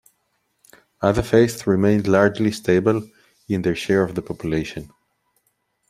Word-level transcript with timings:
Other 1.03 1.21
faiths 1.21 1.67
remained 1.67 2.07
largely 2.07 2.51
stable 2.51 3.07
in 3.47 3.61
their 3.61 3.75
share 3.75 4.01
of 4.01 4.15
the 4.15 4.23
population. 4.23 4.89